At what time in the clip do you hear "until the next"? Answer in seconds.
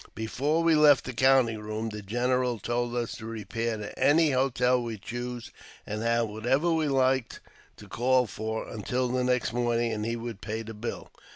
8.67-9.53